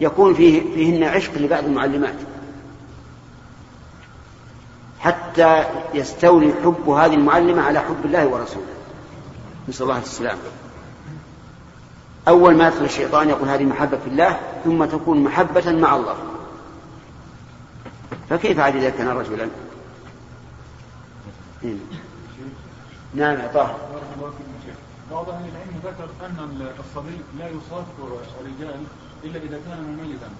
يكون 0.00 0.34
فيه 0.34 0.74
فيهن 0.74 1.04
عشق 1.04 1.38
لبعض 1.38 1.64
المعلمات. 1.64 2.14
حتى 5.00 5.64
يستولي 5.94 6.52
حب 6.64 6.88
هذه 6.88 7.14
المعلمة 7.14 7.62
على 7.62 7.80
حب 7.80 8.04
الله 8.04 8.26
ورسوله. 8.26 8.66
نسأل 9.68 9.82
الله 9.82 9.98
السلامة. 9.98 10.40
أول 12.28 12.56
ما 12.56 12.68
يدخل 12.68 12.84
الشيطان 12.84 13.28
يقول 13.28 13.48
هذه 13.48 13.64
محبة 13.64 13.98
في 13.98 14.06
الله 14.06 14.40
ثم 14.64 14.84
تكون 14.84 15.22
محبة 15.24 15.72
مع 15.72 15.96
الله. 15.96 16.14
فكيف 18.30 18.58
عاد 18.58 18.76
إذا 18.76 18.90
كان 18.90 19.08
رجلا؟ 19.08 19.48
نعم 23.14 23.36
طاهر 23.54 23.78
بعض 25.10 25.28
أهل 25.28 25.44
العلم 25.44 25.80
ذكر 25.84 26.26
أن 26.26 26.68
الصبي 26.78 27.18
لا 27.38 27.48
يصاف 27.48 27.84
رجال 28.44 28.80
إلا 29.24 29.38
إذا 29.38 29.60
كان 29.68 29.82
مميزا 29.82 30.30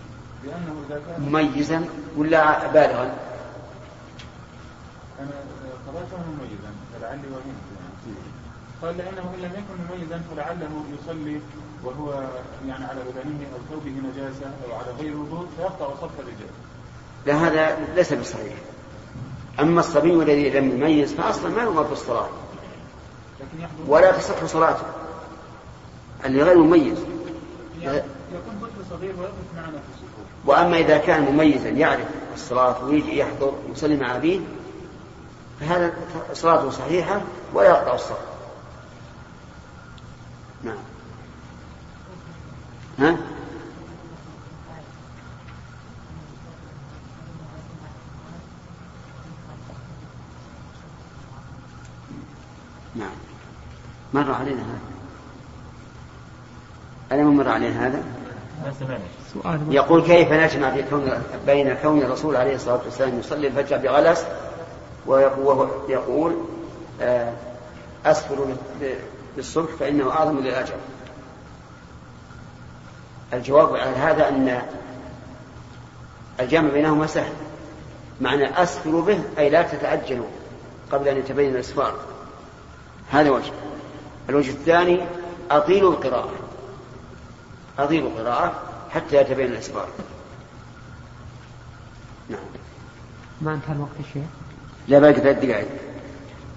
لأنه 0.45 0.75
إذا 0.89 1.03
كان 1.07 1.21
مميزا 1.23 1.85
ولا 2.17 2.73
بالغا؟ 2.73 3.15
أنا 5.21 5.31
قرأته 5.87 6.17
مميزا 6.17 6.71
فلعلي 6.95 7.29
وهمت 7.31 7.69
قال 8.83 8.97
لأنه 8.99 9.35
إن 9.35 9.43
لم 9.43 9.53
يكن 9.53 9.95
مميزا 9.97 10.23
فلعله 10.31 10.85
يصلي 10.95 11.41
وهو 11.85 12.13
يعني 12.69 12.85
على 12.85 13.01
بدنه 13.01 13.47
أو 13.53 13.59
ثوبه 13.71 13.91
نجاسة 13.91 14.47
أو 14.47 14.77
على 14.79 14.93
غير 15.01 15.17
وضوء 15.17 15.47
فيقطع 15.57 15.95
صف 15.95 16.21
الرجال. 16.21 16.51
لا 17.27 17.35
هذا 17.35 17.79
ليس 17.95 18.13
بصحيح. 18.13 18.55
أما 19.61 19.81
الصبي 19.81 20.13
الذي 20.13 20.51
لم 20.51 20.71
يميز 20.71 21.15
فاصلا 21.15 21.51
ما 21.51 21.63
يؤمر 21.63 21.83
بالصلاه. 21.83 22.29
ولا 23.87 24.13
تصح 24.13 24.45
صلاته. 24.45 24.85
اللي 26.25 26.43
غير 26.43 26.59
مميز. 26.59 26.99
وأما 30.47 30.79
إذا 30.79 30.99
كان 30.99 31.23
مميزا 31.33 31.69
يعرف 31.69 32.07
الصلاة 32.35 32.85
ويجي 32.85 33.19
يحضر 33.19 33.53
ويصلي 33.69 33.97
مع 33.97 34.17
أبيه 34.17 34.41
فهذا 35.61 35.93
صلاته 36.33 36.71
صحيحة 36.71 37.21
ولا 37.55 37.69
يقطع 37.69 37.95
الصلاة. 37.95 38.19
نعم. 40.65 40.79
ها؟ 42.99 43.17
نعم 54.13 54.18
مر 54.29 54.35
علينا 54.35 54.63
هذا. 54.63 54.79
ألم 57.13 57.37
مر 57.37 57.49
علينا 57.49 57.87
هذا؟ 57.87 58.03
يقول 59.71 60.03
كيف 60.03 60.33
نجمع 60.33 60.75
في 60.75 60.83
كون 60.83 61.23
بين 61.47 61.75
كون 61.75 62.03
الرسول 62.03 62.37
عليه 62.37 62.55
الصلاة 62.55 62.81
والسلام 62.85 63.19
يصلي 63.19 63.47
الفجر 63.47 63.77
بغلس 63.77 64.25
وهو 65.07 65.69
يقول 65.89 66.37
آه، 67.01 67.33
أسفر 68.07 68.57
بالصبح 69.37 69.71
فإنه 69.81 70.11
أعظم 70.11 70.39
للأجر. 70.39 70.75
الجواب 73.33 73.77
على 73.77 73.97
هذا 73.97 74.29
أن 74.29 74.63
الجمع 76.41 76.71
بينهما 76.71 77.07
سهل. 77.07 77.33
معنى 78.21 78.63
أسفر 78.63 79.01
به 79.01 79.21
أي 79.39 79.51
لا 79.51 79.63
تتعجلوا 79.63 80.27
قبل 80.93 81.09
أن 81.09 81.17
يتبين 81.17 81.55
الإسفار. 81.55 81.95
هذا 83.11 83.31
وجه. 83.31 83.53
الوجه 84.29 84.51
الثاني 84.51 85.01
أطيلوا 85.51 85.93
القراءة. 85.93 86.31
أطيلوا 87.79 88.09
القراءة 88.09 88.53
حتى 88.91 89.17
يتبين 89.17 89.47
الإسفار 89.47 89.87
نعم. 92.29 92.41
ما 93.43 93.55
انتهى 93.55 93.75
الوقت 93.75 93.91
الشيخ 94.01 94.25
لا 94.89 94.99
باقي 94.99 95.15
ثلاث 95.15 95.45
دقائق 95.45 95.69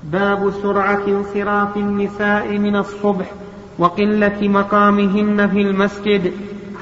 باب 0.04 0.54
سرعة 0.62 1.08
انصراف 1.08 1.78
النساء 1.78 2.48
من 2.48 2.76
الصبح 2.76 3.32
وقلة 3.80 4.48
مقامهن 4.48 5.50
في 5.50 5.62
المسجد. 5.62 6.34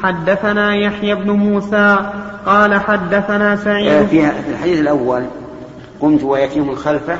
حدثنا 0.03 0.75
يحيى 0.75 1.15
بن 1.15 1.31
موسى 1.31 2.11
قال 2.45 2.79
حدثنا 2.79 3.55
سعيد. 3.55 3.87
آه، 3.87 4.05
في 4.05 4.49
الحديث 4.49 4.79
الأول 4.79 5.25
قمت 6.01 6.23
ويتيم 6.23 6.69
الخلفة 6.69 7.19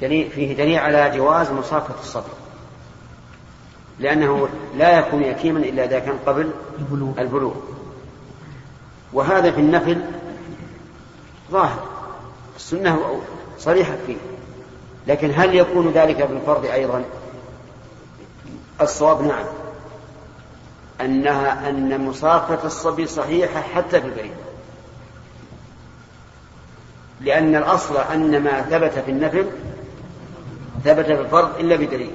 دليل 0.00 0.30
فيه 0.30 0.56
دليل 0.56 0.78
على 0.78 1.12
جواز 1.16 1.50
مصافة 1.52 1.94
الصبي 2.00 2.39
لأنه 4.00 4.48
لا 4.76 4.98
يكون 4.98 5.22
يتيما 5.22 5.58
إلا 5.58 5.84
إذا 5.84 5.98
كان 5.98 6.18
قبل 6.26 6.50
البلوغ. 7.18 7.54
وهذا 9.12 9.50
في 9.50 9.60
النفل 9.60 10.02
ظاهر. 11.50 11.84
السنة 12.56 13.20
صريحة 13.58 13.96
فيه. 14.06 14.16
لكن 15.06 15.32
هل 15.36 15.54
يكون 15.54 15.90
ذلك 15.90 16.16
في 16.26 16.32
الفرض 16.32 16.64
أيضا؟ 16.64 17.04
الصواب 18.80 19.22
نعم. 19.22 19.44
أنها 21.00 21.68
أن 21.68 22.04
مصافة 22.04 22.66
الصبي 22.66 23.06
صحيحة 23.06 23.60
حتى 23.60 24.00
في 24.00 24.06
البريد 24.06 24.32
لأن 27.20 27.56
الأصل 27.56 27.96
أن 27.96 28.42
ما 28.42 28.62
ثبت 28.62 28.92
في 29.04 29.10
النفل 29.10 29.46
ثبت 30.84 31.06
في 31.06 31.20
الفرض 31.20 31.60
إلا 31.60 31.76
بدليل. 31.76 32.10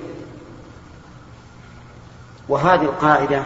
وهذه 2.50 2.82
القاعدة 2.82 3.44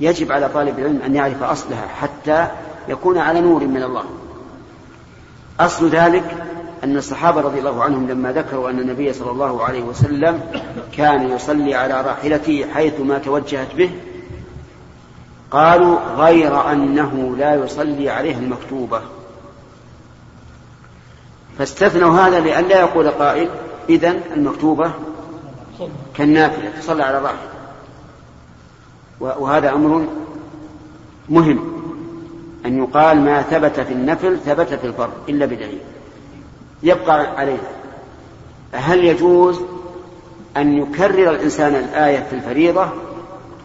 يجب 0.00 0.32
على 0.32 0.48
طالب 0.48 0.78
العلم 0.78 1.00
أن 1.06 1.14
يعرف 1.14 1.42
أصلها 1.42 1.86
حتى 2.00 2.48
يكون 2.88 3.18
على 3.18 3.40
نور 3.40 3.66
من 3.66 3.82
الله. 3.82 4.04
أصل 5.60 5.88
ذلك 5.88 6.24
أن 6.84 6.96
الصحابة 6.96 7.40
رضي 7.40 7.58
الله 7.58 7.82
عنهم 7.82 8.08
لما 8.08 8.32
ذكروا 8.32 8.70
أن 8.70 8.78
النبي 8.78 9.12
صلى 9.12 9.30
الله 9.30 9.64
عليه 9.64 9.82
وسلم 9.82 10.40
كان 10.92 11.30
يصلي 11.30 11.74
على 11.74 12.00
راحلته 12.00 12.66
حيث 12.74 13.00
ما 13.00 13.18
توجهت 13.18 13.74
به 13.74 13.90
قالوا 15.50 15.98
غير 16.16 16.72
أنه 16.72 17.36
لا 17.38 17.54
يصلي 17.54 18.10
عليها 18.10 18.38
المكتوبة. 18.38 19.00
فاستثنوا 21.58 22.20
هذا 22.20 22.40
لئلا 22.40 22.80
يقول 22.80 23.10
قائل 23.10 23.48
إذن 23.88 24.20
المكتوبة 24.36 24.90
كالنافلة 26.14 26.70
تصلى 26.80 27.02
على 27.02 27.18
الراحلة. 27.18 27.55
وهذا 29.20 29.70
أمر 29.70 30.06
مهم. 31.28 31.76
أن 32.66 32.78
يقال 32.78 33.20
ما 33.20 33.42
ثبت 33.42 33.80
في 33.80 33.92
النفل 33.92 34.38
ثبت 34.38 34.74
في 34.74 34.86
الفرض 34.86 35.12
إلا 35.28 35.46
بدليل. 35.46 35.80
يبقى 36.82 37.40
عليه 37.40 37.58
هل 38.72 39.04
يجوز 39.04 39.60
أن 40.56 40.78
يكرر 40.78 41.30
الإنسان 41.30 41.74
الآية 41.74 42.20
في 42.20 42.32
الفريضة 42.32 42.88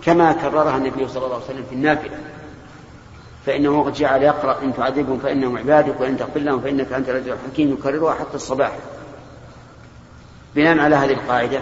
كما 0.03 0.33
كررها 0.33 0.77
النبي 0.77 1.07
صلى 1.07 1.25
الله 1.25 1.35
عليه 1.35 1.45
وسلم 1.45 1.63
في 1.69 1.75
النافلة؟ 1.75 2.17
فإنه 3.45 3.83
قد 3.83 3.93
جعل 3.93 4.23
يقرأ 4.23 4.61
إن 4.63 4.73
تعذبهم 4.73 5.19
فإنهم 5.19 5.57
عبادك 5.57 6.01
وإن 6.01 6.17
تغفر 6.17 6.39
لهم 6.39 6.59
فإنك 6.61 6.93
أنت 6.93 7.09
العزيز 7.09 7.33
الحكيم 7.45 7.73
يكررها 7.73 8.13
حتى 8.13 8.35
الصباح. 8.35 8.71
بناء 10.55 10.79
على 10.79 10.95
هذه 10.95 11.13
القاعدة 11.13 11.61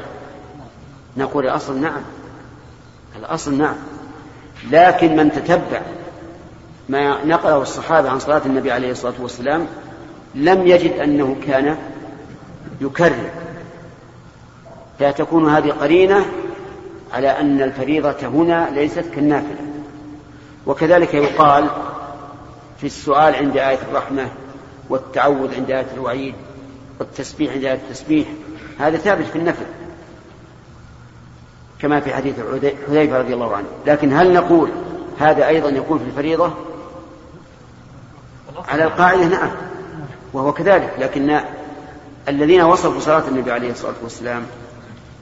نقول 1.17 1.45
الأصل 1.45 1.77
نعم. 1.81 2.01
الأصل 3.15 3.57
نعم. 3.57 3.75
لكن 4.71 5.15
من 5.15 5.31
تتبع 5.31 5.81
ما 6.89 7.25
نقله 7.25 7.61
الصحابة 7.61 8.09
عن 8.09 8.19
صلاة 8.19 8.41
النبي 8.45 8.71
عليه 8.71 8.91
الصلاة 8.91 9.13
والسلام 9.19 9.67
لم 10.35 10.67
يجد 10.67 10.91
أنه 10.91 11.35
كان 11.47 11.77
يكرر. 12.81 13.29
فتكون 14.99 15.49
هذه 15.49 15.69
قرينة 15.69 16.25
على 17.13 17.39
أن 17.39 17.61
الفريضة 17.61 18.27
هنا 18.27 18.69
ليست 18.73 19.05
كالنافلة. 19.15 19.59
وكذلك 20.65 21.13
يقال 21.13 21.67
في 22.77 22.87
السؤال 22.87 23.35
عند 23.35 23.57
آية 23.57 23.79
الرحمة 23.91 24.27
والتعوذ 24.89 25.55
عند 25.55 25.71
آية 25.71 25.87
الوعيد 25.93 26.35
والتسبيح 26.99 27.53
عند 27.53 27.63
آية 27.63 27.73
التسبيح 27.73 28.27
هذا 28.79 28.97
ثابت 28.97 29.25
في 29.25 29.35
النفل. 29.35 29.65
كما 31.81 31.99
في 31.99 32.13
حديث 32.13 32.35
حذيفة 32.87 33.17
رضي 33.17 33.33
الله 33.33 33.55
عنه. 33.55 33.67
لكن 33.87 34.13
هل 34.13 34.33
نقول 34.33 34.69
هذا 35.19 35.47
أيضا 35.47 35.69
يكون 35.69 35.99
في 35.99 36.05
الفريضة؟ 36.05 36.53
على 38.67 38.83
القاعدة 38.83 39.25
نعم 39.25 39.51
وهو 40.33 40.53
كذلك. 40.53 40.93
لكن 40.99 41.39
الذين 42.27 42.61
وصفوا 42.61 42.99
صلاة 42.99 43.27
النبي 43.27 43.51
عليه 43.51 43.71
الصلاة 43.71 43.93
والسلام 44.03 44.43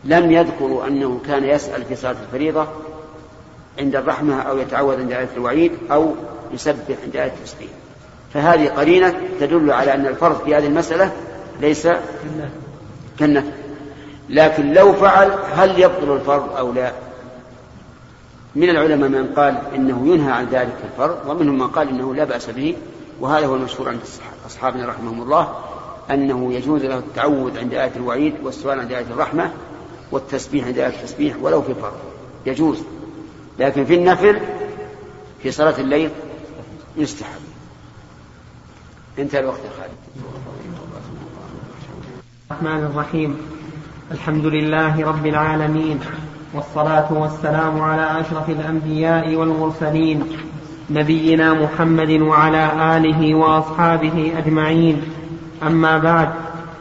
لم 0.04 0.32
يذكروا 0.32 0.88
أنه 0.88 1.20
كان 1.28 1.44
يسأل 1.44 1.86
في 1.86 1.96
صلاة 1.96 2.16
الفريضة 2.28 2.68
عند 3.80 3.96
الرحمة 3.96 4.42
أو 4.42 4.58
يتعوذ 4.58 5.00
عند 5.00 5.12
آية 5.12 5.30
الوعيد 5.38 5.72
أو 5.92 6.16
يسبح 6.54 6.96
عند 7.04 7.16
آية 7.16 7.32
التسبيح 7.40 7.70
فهذه 8.34 8.68
قرينة 8.68 9.14
تدل 9.40 9.72
على 9.72 9.94
أن 9.94 10.06
الفرض 10.06 10.44
في 10.46 10.56
هذه 10.56 10.68
المسألة 10.68 11.12
ليس 11.62 11.88
كالنفل. 13.20 13.52
لكن 14.30 14.74
لو 14.74 14.94
فعل 14.94 15.32
هل 15.54 15.80
يبطل 15.80 16.16
الفرض 16.16 16.56
أو 16.58 16.74
لا؟ 16.74 16.92
من 18.56 18.70
العلماء 18.70 19.10
من 19.10 19.34
قال 19.36 19.58
إنه 19.76 20.08
ينهى 20.14 20.32
عن 20.32 20.46
ذلك 20.46 20.76
الفرض 20.84 21.18
ومنهم 21.28 21.58
من 21.58 21.68
قال 21.68 21.90
إنه 21.90 22.16
لا 22.16 22.24
بأس 22.24 22.50
به 22.50 22.76
وهذا 23.20 23.46
هو 23.46 23.56
المشهور 23.56 23.90
عند 23.90 24.00
أصحابنا 24.46 24.86
رحمهم 24.86 25.22
الله 25.22 25.56
أنه 26.12 26.54
يجوز 26.54 26.84
له 26.84 26.98
التعوذ 26.98 27.58
عند 27.58 27.74
آية 27.74 27.92
الوعيد 27.96 28.34
والسؤال 28.44 28.80
عند 28.80 28.92
آية 28.92 29.06
الرحمة 29.06 29.52
والتسبيح 30.12 30.66
عند 30.66 30.78
آية 30.78 30.88
التسبيح 30.88 31.36
ولو 31.42 31.62
في 31.62 31.74
فرض. 31.74 32.00
يجوز. 32.46 32.78
لكن 33.60 33.86
في 33.86 33.94
النفل 33.94 34.40
في 35.44 35.52
صلاة 35.52 35.80
الليل 35.80 36.10
يستحب. 36.98 37.42
انتهى 39.20 39.40
الوقت 39.40 39.60
يا 39.66 39.82
خالد. 39.82 39.92
الرحمن 42.52 42.84
الرحيم. 42.84 43.38
الحمد 44.12 44.46
لله 44.46 45.08
رب 45.08 45.26
العالمين 45.26 46.00
والصلاة 46.54 47.14
والسلام 47.14 47.82
على 47.82 48.22
أشرف 48.22 48.50
الأنبياء 48.50 49.36
والمرسلين 49.36 50.24
نبينا 50.90 51.54
محمد 51.54 52.12
وعلى 52.12 52.72
آله 52.98 53.36
وأصحابه 53.36 54.32
أجمعين. 54.38 55.02
أما 55.68 55.98
بعد 55.98 56.30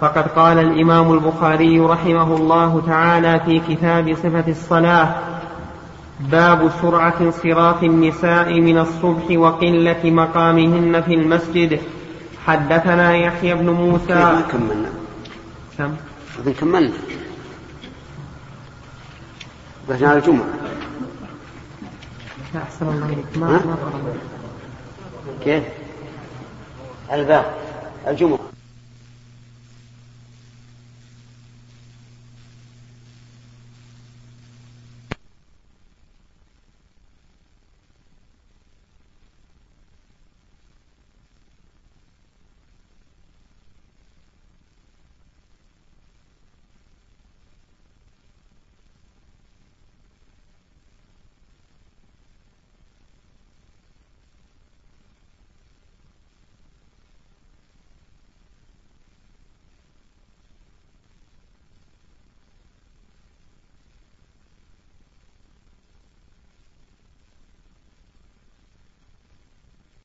فقد 0.00 0.26
قال 0.28 0.58
الإمام 0.58 1.12
البخاري 1.12 1.80
رحمه 1.80 2.36
الله 2.36 2.82
تعالى 2.86 3.40
في 3.46 3.74
كتاب 3.74 4.14
صفة 4.14 4.48
الصلاة 4.48 5.14
باب 6.20 6.70
سرعة 6.82 7.14
انصراف 7.20 7.84
النساء 7.84 8.60
من 8.60 8.78
الصبح 8.78 9.30
وقلة 9.30 10.02
مقامهن 10.04 11.02
في 11.02 11.14
المسجد. 11.14 11.80
حدثنا 12.46 13.16
يحيى 13.16 13.54
بن 13.54 13.70
موسى. 13.70 14.14
ما 14.14 14.42
كملنا. 14.52 14.90
كم؟ 15.78 15.90
كملنا. 16.44 16.92
بس 19.88 20.02
على 20.02 20.18
الجمعة. 20.18 20.46
أحسن 22.56 22.88
الله 22.88 23.24
ما 23.36 23.76
كيف؟ 25.44 25.64
الباب. 27.12 27.54
الجمعة. 28.06 28.55